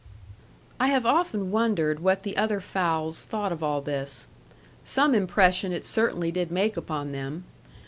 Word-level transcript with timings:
I 0.79 0.87
have 0.87 1.05
often 1.05 1.51
wondered 1.51 1.99
what 1.99 2.23
the 2.23 2.35
other 2.35 2.59
fowls 2.59 3.23
thought 3.25 3.51
of 3.51 3.61
all 3.61 3.81
this. 3.81 4.25
Some 4.83 5.13
impression 5.13 5.71
it 5.71 5.85
certainly 5.85 6.31
did 6.31 6.49
make 6.51 6.75
upon 6.75 7.11
them. 7.11 7.43